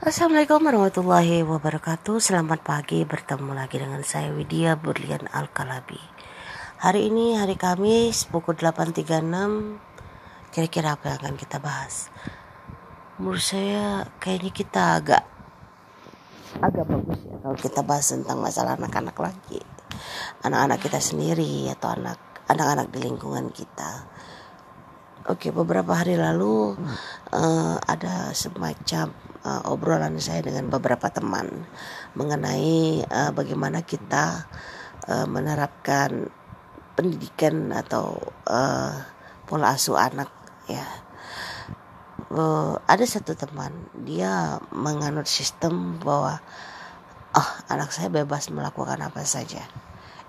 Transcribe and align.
Assalamualaikum 0.00 0.64
warahmatullahi 0.64 1.44
wabarakatuh. 1.44 2.24
Selamat 2.24 2.64
pagi 2.64 3.04
bertemu 3.04 3.52
lagi 3.52 3.76
dengan 3.76 4.00
saya 4.00 4.32
Widya 4.32 4.72
Burlian 4.80 5.28
Al-Kalabi. 5.28 6.00
Hari 6.80 7.12
ini 7.12 7.36
hari 7.36 7.60
Kamis 7.60 8.24
pukul 8.24 8.56
8.36 8.56 8.96
Kira-kira 10.56 10.96
apa 10.96 11.04
yang 11.04 11.16
akan 11.20 11.36
kita 11.36 11.60
bahas? 11.60 12.08
Menurut 13.20 13.44
saya 13.44 14.08
kayaknya 14.16 14.48
kita 14.56 15.04
agak 15.04 15.22
Agak 16.64 16.88
bagus 16.88 17.20
ya 17.20 17.36
kalau 17.44 17.58
kita 17.60 17.80
bahas 17.84 18.08
tentang 18.08 18.40
masalah 18.40 18.80
anak-anak 18.80 19.20
lagi. 19.20 19.60
Anak-anak 20.48 20.80
kita 20.80 20.96
sendiri 20.96 21.68
atau 21.76 21.92
anak 21.92 22.16
anak-anak 22.48 22.88
di 22.88 23.04
lingkungan 23.04 23.52
kita. 23.52 24.08
Oke, 25.28 25.52
beberapa 25.52 25.92
hari 25.92 26.16
lalu 26.16 26.72
uh, 27.36 27.76
ada 27.84 28.32
semacam 28.32 29.12
uh, 29.44 29.62
obrolan 29.68 30.16
saya 30.20 30.44
dengan 30.44 30.68
beberapa 30.68 31.08
teman 31.08 31.68
mengenai 32.16 33.04
uh, 33.06 33.30
bagaimana 33.32 33.84
kita 33.84 34.48
uh, 35.08 35.26
menerapkan 35.28 36.28
pendidikan 36.96 37.72
atau 37.72 38.18
uh, 38.48 38.92
pola 39.48 39.72
asuh 39.74 39.96
anak 39.96 40.30
ya. 40.68 40.84
Uh, 42.30 42.78
ada 42.86 43.02
satu 43.02 43.34
teman 43.34 43.74
dia 44.06 44.62
menganut 44.70 45.26
sistem 45.26 45.98
bahwa 45.98 46.38
oh 47.34 47.50
anak 47.66 47.90
saya 47.90 48.06
bebas 48.06 48.54
melakukan 48.54 49.02
apa 49.02 49.26
saja 49.26 49.66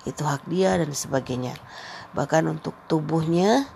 itu 0.10 0.26
hak 0.26 0.50
dia 0.50 0.82
dan 0.82 0.90
sebagainya 0.98 1.54
bahkan 2.18 2.50
untuk 2.50 2.74
tubuhnya 2.90 3.70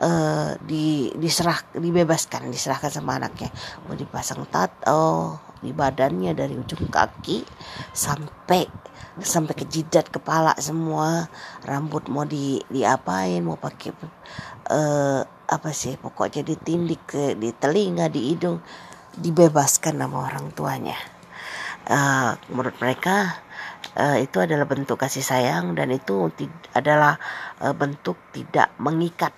uh, 0.00 0.56
di 0.60 1.12
diserah 1.16 1.56
dibebaskan 1.76 2.48
diserahkan 2.52 2.92
sama 2.92 3.16
anaknya. 3.20 3.52
Mau 3.86 3.96
dipasang 3.96 4.44
tato 4.48 5.40
di 5.60 5.72
badannya 5.72 6.36
dari 6.36 6.54
ujung 6.56 6.88
kaki 6.92 7.42
sampai 7.92 8.68
sampai 9.20 9.54
ke 9.56 9.64
jidat 9.64 10.12
kepala 10.12 10.56
semua. 10.60 11.28
Rambut 11.64 12.08
mau 12.12 12.28
di 12.28 12.60
diapain 12.68 13.40
mau 13.40 13.56
pakai 13.56 13.90
uh, 14.72 15.22
apa 15.46 15.70
sih 15.70 15.96
pokoknya 15.96 16.42
ditindik 16.42 17.02
ke 17.08 17.22
di 17.38 17.52
telinga 17.56 18.12
di 18.12 18.32
hidung. 18.32 18.60
Dibebaskan 19.16 19.96
sama 19.96 20.28
orang 20.28 20.52
tuanya. 20.52 20.96
Uh, 21.86 22.34
menurut 22.50 22.76
mereka 22.82 23.46
uh, 23.96 24.18
itu 24.20 24.42
adalah 24.42 24.68
bentuk 24.68 25.00
kasih 25.00 25.24
sayang 25.24 25.72
dan 25.78 25.88
itu 25.94 26.28
adalah 26.74 27.16
uh, 27.62 27.72
bentuk 27.72 28.18
tidak 28.34 28.74
mengikat 28.76 29.32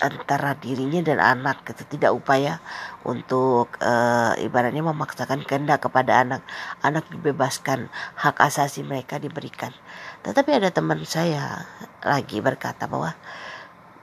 antara 0.00 0.56
dirinya 0.56 1.00
dan 1.04 1.20
anak 1.20 1.62
gitu. 1.68 1.96
Tidak 1.96 2.10
upaya 2.10 2.58
untuk 3.04 3.70
uh, 3.80 4.34
ibaratnya 4.40 4.82
memaksakan 4.84 5.44
kehendak 5.44 5.84
kepada 5.84 6.24
anak. 6.24 6.42
Anak 6.80 7.06
dibebaskan 7.12 7.92
hak 8.18 8.36
asasi 8.40 8.82
mereka 8.82 9.20
diberikan. 9.20 9.70
Tetapi 10.24 10.60
ada 10.60 10.68
teman 10.72 11.04
saya 11.04 11.64
lagi 12.04 12.40
berkata 12.40 12.88
bahwa 12.90 13.14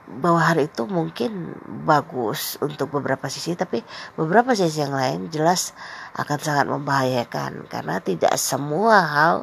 bahwa 0.08 0.40
hal 0.40 0.56
itu 0.64 0.88
mungkin 0.88 1.52
bagus 1.84 2.56
untuk 2.64 2.88
beberapa 2.96 3.28
sisi 3.28 3.52
tapi 3.52 3.84
beberapa 4.16 4.56
sisi 4.56 4.80
yang 4.80 4.96
lain 4.96 5.28
jelas 5.28 5.76
akan 6.16 6.38
sangat 6.40 6.66
membahayakan. 6.66 7.68
Karena 7.68 8.00
tidak 8.00 8.32
semua 8.40 9.04
hal 9.04 9.36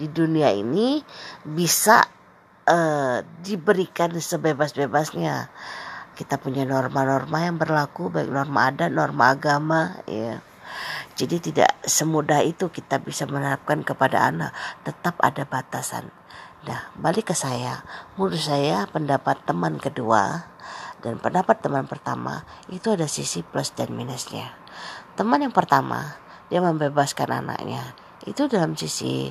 di 0.00 0.08
dunia 0.08 0.48
ini 0.56 1.04
bisa 1.44 2.08
uh, 2.66 3.22
diberikan 3.44 4.10
sebebas-bebasnya 4.12 5.52
kita 6.16 6.40
punya 6.40 6.64
norma-norma 6.64 7.44
yang 7.44 7.60
berlaku 7.60 8.08
baik 8.08 8.32
norma 8.32 8.72
adat, 8.72 8.88
norma 8.88 9.36
agama 9.36 10.00
ya. 10.08 10.40
Jadi 11.16 11.52
tidak 11.52 11.76
semudah 11.84 12.40
itu 12.40 12.72
kita 12.72 13.00
bisa 13.00 13.28
menerapkan 13.28 13.84
kepada 13.84 14.24
anak, 14.28 14.56
tetap 14.84 15.20
ada 15.20 15.44
batasan. 15.44 16.08
Nah, 16.66 16.90
balik 16.96 17.30
ke 17.32 17.36
saya. 17.36 17.84
Menurut 18.16 18.40
saya 18.40 18.88
pendapat 18.88 19.44
teman 19.44 19.76
kedua 19.76 20.50
dan 21.04 21.20
pendapat 21.20 21.60
teman 21.60 21.84
pertama 21.84 22.48
itu 22.72 22.92
ada 22.92 23.06
sisi 23.06 23.44
plus 23.44 23.72
dan 23.76 23.92
minusnya. 23.92 24.56
Teman 25.14 25.44
yang 25.44 25.54
pertama, 25.54 26.16
dia 26.48 26.64
membebaskan 26.64 27.44
anaknya. 27.44 27.94
Itu 28.26 28.50
dalam 28.50 28.74
sisi 28.74 29.30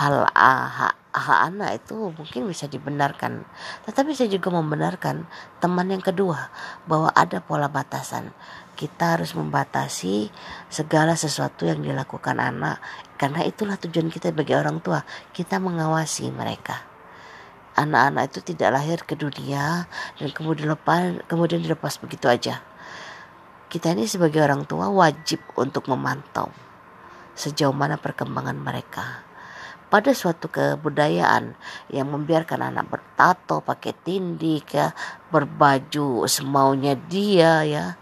hal 0.00 0.26
hak 0.32 0.62
hak 0.72 1.01
anak 1.12 1.84
itu 1.84 2.08
mungkin 2.16 2.48
bisa 2.48 2.64
dibenarkan. 2.64 3.44
Tetapi 3.84 4.16
saya 4.16 4.32
juga 4.32 4.48
membenarkan 4.48 5.28
teman 5.60 5.92
yang 5.92 6.00
kedua 6.00 6.48
bahwa 6.88 7.12
ada 7.12 7.44
pola 7.44 7.68
batasan. 7.68 8.32
Kita 8.72 9.20
harus 9.20 9.36
membatasi 9.36 10.32
segala 10.72 11.12
sesuatu 11.12 11.68
yang 11.68 11.84
dilakukan 11.84 12.40
anak 12.40 12.80
karena 13.20 13.44
itulah 13.44 13.76
tujuan 13.76 14.08
kita 14.08 14.32
bagi 14.32 14.56
orang 14.56 14.80
tua. 14.80 15.04
Kita 15.36 15.60
mengawasi 15.60 16.32
mereka. 16.32 16.80
Anak-anak 17.76 18.32
itu 18.32 18.40
tidak 18.52 18.80
lahir 18.80 18.98
ke 19.04 19.12
dunia 19.12 19.84
dan 20.16 20.28
kemudian 20.32 20.72
lepas 20.72 21.24
kemudian 21.28 21.60
dilepas 21.60 22.00
begitu 22.00 22.28
aja. 22.32 22.64
Kita 23.68 23.92
ini 23.92 24.08
sebagai 24.08 24.40
orang 24.40 24.64
tua 24.64 24.88
wajib 24.88 25.40
untuk 25.56 25.88
memantau 25.88 26.52
sejauh 27.32 27.72
mana 27.72 27.96
perkembangan 27.96 28.56
mereka 28.60 29.31
pada 29.92 30.16
suatu 30.16 30.48
kebudayaan 30.48 31.52
yang 31.92 32.08
membiarkan 32.08 32.72
anak 32.72 32.88
bertato, 32.88 33.60
pakai 33.60 33.92
tindik 33.92 34.72
ya, 34.72 34.96
berbaju 35.28 36.24
semaunya 36.24 36.96
dia 36.96 37.60
ya 37.68 38.00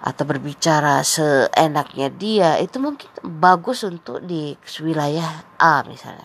atau 0.00 0.24
berbicara 0.24 1.04
seenaknya 1.04 2.08
dia 2.08 2.56
itu 2.56 2.80
mungkin 2.80 3.12
bagus 3.20 3.84
untuk 3.84 4.24
di 4.24 4.56
wilayah 4.80 5.44
A 5.60 5.84
misalnya. 5.84 6.24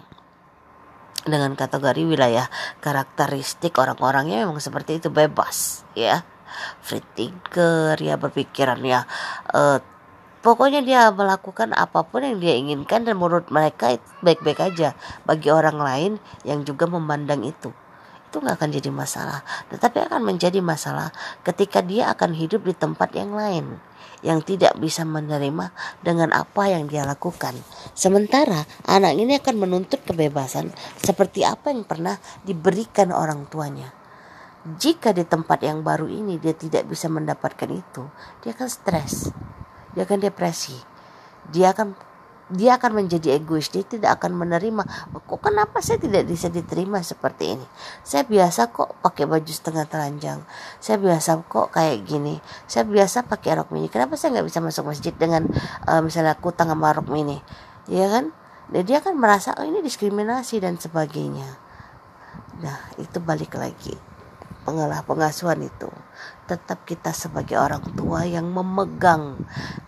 Dengan 1.26 1.58
kategori 1.58 2.06
wilayah 2.06 2.48
karakteristik 2.80 3.76
orang-orangnya 3.76 4.48
memang 4.48 4.64
seperti 4.64 5.04
itu 5.04 5.12
bebas 5.12 5.84
ya. 5.92 6.24
Free 6.80 7.04
thinker 7.04 8.00
ya 8.00 8.16
berpikirannya 8.16 9.04
uh, 9.52 9.80
Pokoknya 10.46 10.86
dia 10.86 11.10
melakukan 11.10 11.74
apa 11.74 12.06
pun 12.06 12.22
yang 12.22 12.38
dia 12.38 12.54
inginkan 12.54 13.02
dan 13.02 13.18
menurut 13.18 13.50
mereka 13.50 13.98
baik-baik 14.22 14.62
aja. 14.62 14.94
Bagi 15.26 15.50
orang 15.50 15.82
lain 15.82 16.12
yang 16.46 16.62
juga 16.62 16.86
memandang 16.86 17.42
itu. 17.42 17.74
Itu 18.30 18.46
nggak 18.46 18.62
akan 18.62 18.70
jadi 18.70 18.94
masalah. 18.94 19.42
Tetapi 19.74 20.06
akan 20.06 20.22
menjadi 20.22 20.62
masalah 20.62 21.10
ketika 21.42 21.82
dia 21.82 22.14
akan 22.14 22.38
hidup 22.38 22.62
di 22.62 22.78
tempat 22.78 23.18
yang 23.18 23.34
lain. 23.34 23.82
Yang 24.22 24.54
tidak 24.54 24.78
bisa 24.78 25.02
menerima 25.02 25.74
dengan 26.06 26.30
apa 26.30 26.70
yang 26.70 26.86
dia 26.86 27.10
lakukan. 27.10 27.58
Sementara 27.98 28.70
anak 28.86 29.18
ini 29.18 29.42
akan 29.42 29.58
menuntut 29.58 30.06
kebebasan 30.06 30.70
seperti 31.02 31.42
apa 31.42 31.74
yang 31.74 31.90
pernah 31.90 32.22
diberikan 32.46 33.10
orang 33.10 33.50
tuanya 33.50 33.98
jika 34.66 35.14
di 35.14 35.22
tempat 35.22 35.62
yang 35.62 35.86
baru 35.86 36.10
ini 36.10 36.42
dia 36.42 36.58
tidak 36.58 36.90
bisa 36.90 37.06
mendapatkan 37.06 37.70
itu, 37.70 38.10
dia 38.42 38.50
akan 38.50 38.66
stres 38.66 39.30
dia 39.96 40.04
akan 40.04 40.20
depresi. 40.20 40.76
Dia 41.50 41.72
akan 41.72 41.96
dia 42.46 42.78
akan 42.78 43.02
menjadi 43.02 43.42
egois. 43.42 43.74
Dia 43.74 43.82
tidak 43.82 44.22
akan 44.22 44.38
menerima. 44.38 44.84
Kok 45.26 45.42
kenapa 45.42 45.82
saya 45.82 45.98
tidak 45.98 46.30
bisa 46.30 46.52
diterima 46.52 47.02
seperti 47.02 47.58
ini? 47.58 47.66
Saya 48.06 48.22
biasa 48.22 48.70
kok 48.70 49.02
pakai 49.02 49.26
baju 49.26 49.50
setengah 49.50 49.90
telanjang. 49.90 50.46
Saya 50.78 51.02
biasa 51.02 51.42
kok 51.50 51.74
kayak 51.74 52.06
gini. 52.06 52.38
Saya 52.70 52.86
biasa 52.86 53.26
pakai 53.26 53.58
rok 53.58 53.74
mini. 53.74 53.90
Kenapa 53.90 54.14
saya 54.14 54.38
nggak 54.38 54.48
bisa 54.52 54.60
masuk 54.62 54.94
masjid 54.94 55.14
dengan 55.16 55.50
uh, 55.90 56.02
misalnya 56.06 56.38
kutang 56.38 56.70
sama 56.70 56.94
rok 56.94 57.10
mini? 57.10 57.42
Ya 57.90 58.06
kan? 58.14 58.30
Dan 58.70 58.86
dia 58.86 59.02
akan 59.02 59.18
merasa 59.18 59.58
oh 59.58 59.66
ini 59.66 59.82
diskriminasi 59.82 60.62
dan 60.62 60.78
sebagainya. 60.78 61.50
Nah 62.62 62.78
itu 63.02 63.18
balik 63.18 63.58
lagi 63.58 64.15
pengalah 64.66 65.06
pengasuhan 65.06 65.62
itu 65.62 65.88
tetap 66.50 66.84
kita 66.86 67.14
sebagai 67.14 67.58
orang 67.58 67.86
tua 67.94 68.26
yang 68.26 68.50
memegang 68.50 69.38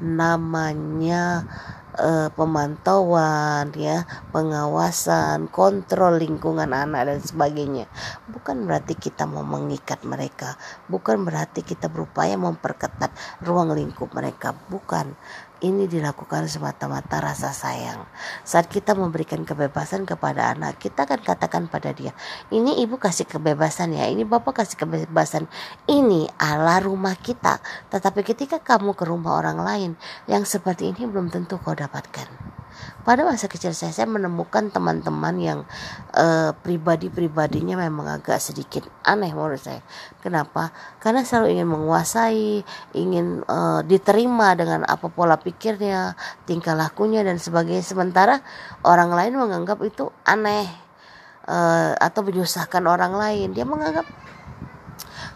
namanya 0.02 1.46
uh, 1.98 2.30
pemantauan 2.34 3.74
ya 3.74 4.06
pengawasan 4.30 5.50
kontrol 5.50 6.18
lingkungan 6.18 6.70
anak 6.74 7.10
dan 7.10 7.20
sebagainya. 7.22 7.86
Bukan 8.30 8.66
berarti 8.70 8.94
kita 8.98 9.26
mau 9.26 9.46
mengikat 9.46 10.06
mereka 10.06 10.58
bukan 10.88 11.26
berarti 11.26 11.66
kita 11.66 11.90
berupaya 11.92 12.38
memperketat 12.38 13.12
ruang 13.44 13.74
lingkup 13.74 14.14
mereka 14.14 14.56
bukan 14.70 15.18
ini 15.62 15.90
dilakukan 15.90 16.46
semata-mata 16.46 17.20
rasa 17.20 17.50
sayang. 17.50 18.06
Saat 18.46 18.70
kita 18.70 18.94
memberikan 18.94 19.42
kebebasan 19.44 20.06
kepada 20.06 20.54
anak, 20.54 20.78
kita 20.78 21.10
akan 21.10 21.22
katakan 21.22 21.64
pada 21.68 21.92
dia, 21.92 22.14
ini 22.54 22.80
ibu 22.80 22.96
kasih 22.96 23.28
kebebasan 23.28 23.94
ya, 23.98 24.08
ini 24.08 24.24
bapak 24.24 24.64
kasih 24.64 24.78
kebebasan. 24.80 25.50
Ini 25.90 26.30
ala 26.40 26.80
rumah 26.80 27.18
kita. 27.20 27.60
Tetapi 27.92 28.22
ketika 28.24 28.64
kamu 28.64 28.96
ke 28.96 29.04
rumah 29.04 29.38
orang 29.42 29.60
lain, 29.60 29.92
yang 30.30 30.46
seperti 30.48 30.94
ini 30.94 31.10
belum 31.10 31.34
tentu 31.34 31.60
kau 31.60 31.76
dapatkan. 31.76 32.47
Pada 33.08 33.24
masa 33.24 33.48
kecil 33.48 33.72
saya 33.72 33.96
saya 33.96 34.08
menemukan 34.10 34.68
teman-teman 34.74 35.36
yang 35.40 35.60
uh, 36.16 36.52
pribadi-pribadinya 36.64 37.80
memang 37.80 38.20
agak 38.20 38.42
sedikit 38.42 38.84
aneh 39.08 39.32
menurut 39.32 39.62
saya. 39.62 39.80
Kenapa? 40.20 40.76
Karena 41.00 41.24
selalu 41.24 41.60
ingin 41.60 41.68
menguasai 41.72 42.66
ingin 42.98 43.46
uh, 43.48 43.86
diterima 43.86 44.58
dengan 44.60 44.84
apa 44.84 45.08
pola 45.08 45.40
pikirnya 45.40 46.20
tingkah 46.44 46.76
lakunya 46.76 47.24
dan 47.24 47.40
sebagainya. 47.40 47.86
Sementara 47.86 48.44
orang 48.84 49.14
lain 49.14 49.40
menganggap 49.40 49.80
itu 49.86 50.12
aneh 50.28 50.88
uh, 51.48 51.96
atau 51.98 52.22
menyusahkan 52.22 52.84
orang 52.84 53.16
lain. 53.16 53.56
Dia 53.56 53.64
menganggap 53.64 54.06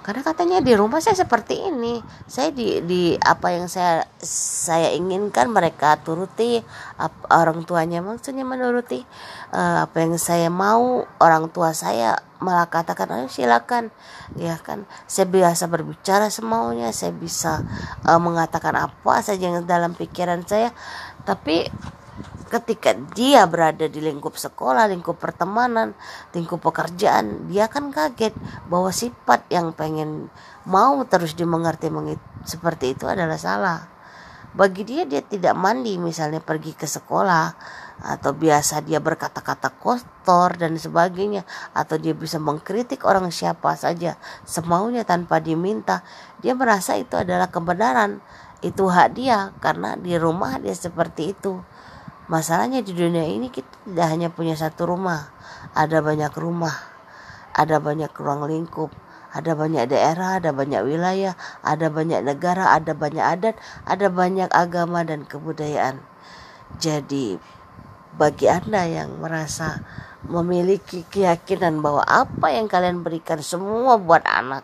karena 0.02 0.26
katanya 0.26 0.58
di 0.66 0.74
rumah 0.74 0.98
saya 0.98 1.14
seperti 1.14 1.62
ini. 1.62 2.02
Saya 2.26 2.50
di 2.50 2.82
di 2.82 3.14
apa 3.22 3.54
yang 3.54 3.70
saya 3.70 4.10
saya 4.26 4.90
inginkan 4.98 5.54
mereka 5.54 6.02
turuti 6.02 6.58
apa, 6.98 7.30
orang 7.30 7.62
tuanya 7.70 8.02
maksudnya 8.02 8.42
menuruti 8.42 9.06
uh, 9.54 9.86
apa 9.86 9.98
yang 10.02 10.18
saya 10.18 10.50
mau 10.50 11.06
orang 11.22 11.54
tua 11.54 11.78
saya 11.78 12.18
malah 12.42 12.66
katakan 12.66 13.14
ayo 13.14 13.30
silakan. 13.30 13.94
Ya 14.34 14.58
kan 14.58 14.90
saya 15.06 15.30
biasa 15.30 15.70
berbicara 15.70 16.34
semaunya 16.34 16.90
saya 16.90 17.14
bisa 17.14 17.62
uh, 18.02 18.18
mengatakan 18.18 18.74
apa 18.74 19.22
saja 19.22 19.54
yang 19.54 19.70
dalam 19.70 19.94
pikiran 19.94 20.42
saya. 20.50 20.74
Tapi 21.22 21.70
ketika 22.52 22.92
dia 23.16 23.48
berada 23.48 23.88
di 23.88 24.04
lingkup 24.04 24.36
sekolah, 24.36 24.92
lingkup 24.92 25.18
pertemanan, 25.18 25.96
lingkup 26.36 26.60
pekerjaan, 26.60 27.48
dia 27.48 27.72
kan 27.72 27.96
kaget 27.96 28.36
bahwa 28.68 28.92
sifat 28.92 29.48
yang 29.48 29.72
pengen 29.72 30.28
mau 30.68 31.00
terus 31.08 31.34
dimengerti 31.34 31.88
seperti 32.44 32.94
itu 32.94 33.08
adalah 33.08 33.40
salah. 33.40 33.80
Bagi 34.52 34.84
dia 34.84 35.08
dia 35.08 35.24
tidak 35.24 35.56
mandi 35.56 35.96
misalnya 35.96 36.44
pergi 36.44 36.76
ke 36.76 36.84
sekolah 36.84 37.56
atau 38.04 38.36
biasa 38.36 38.84
dia 38.84 39.00
berkata-kata 39.00 39.72
kotor 39.80 40.60
dan 40.60 40.76
sebagainya 40.76 41.48
atau 41.72 41.96
dia 41.96 42.12
bisa 42.12 42.36
mengkritik 42.36 43.08
orang 43.08 43.32
siapa 43.32 43.72
saja 43.80 44.20
semaunya 44.44 45.08
tanpa 45.08 45.40
diminta. 45.40 46.04
Dia 46.44 46.52
merasa 46.52 47.00
itu 47.00 47.16
adalah 47.16 47.48
kebenaran. 47.48 48.20
Itu 48.60 48.92
hak 48.92 49.16
dia 49.16 49.56
karena 49.64 49.96
di 49.96 50.20
rumah 50.20 50.60
dia 50.60 50.76
seperti 50.76 51.32
itu 51.32 51.64
Masalahnya 52.32 52.80
di 52.80 52.96
dunia 52.96 53.28
ini 53.28 53.52
kita 53.52 53.68
tidak 53.84 54.08
hanya 54.08 54.32
punya 54.32 54.56
satu 54.56 54.88
rumah, 54.88 55.36
ada 55.76 56.00
banyak 56.00 56.32
rumah, 56.40 56.72
ada 57.52 57.84
banyak 57.84 58.08
ruang 58.16 58.48
lingkup, 58.48 58.88
ada 59.36 59.52
banyak 59.52 59.92
daerah, 59.92 60.40
ada 60.40 60.56
banyak 60.56 60.80
wilayah, 60.80 61.36
ada 61.60 61.92
banyak 61.92 62.24
negara, 62.24 62.72
ada 62.72 62.96
banyak 62.96 63.20
adat, 63.20 63.60
ada 63.84 64.08
banyak 64.08 64.48
agama 64.48 65.04
dan 65.04 65.28
kebudayaan. 65.28 66.00
Jadi 66.80 67.36
bagi 68.16 68.48
Anda 68.48 68.88
yang 68.88 69.20
merasa 69.20 69.84
memiliki 70.24 71.04
keyakinan 71.04 71.84
bahwa 71.84 72.08
apa 72.08 72.48
yang 72.56 72.72
kalian 72.72 73.04
berikan 73.04 73.44
semua 73.44 74.00
buat 74.00 74.24
anak 74.24 74.64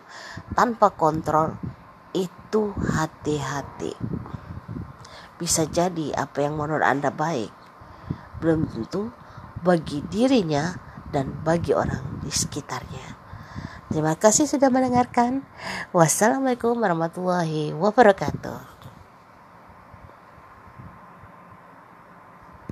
tanpa 0.56 0.88
kontrol 0.88 1.52
itu 2.16 2.72
hati-hati. 2.96 3.92
Bisa 5.36 5.68
jadi 5.68 6.16
apa 6.16 6.48
yang 6.48 6.56
menurut 6.56 6.80
Anda 6.80 7.12
baik 7.12 7.57
belum 8.38 8.70
tentu 8.70 9.10
bagi 9.62 10.02
dirinya 10.06 10.74
dan 11.10 11.34
bagi 11.42 11.74
orang 11.74 12.22
di 12.22 12.30
sekitarnya. 12.30 13.18
Terima 13.88 14.14
kasih 14.14 14.44
sudah 14.44 14.68
mendengarkan. 14.68 15.42
Wassalamualaikum 15.96 16.76
warahmatullahi 16.76 17.72
wabarakatuh. 17.72 18.77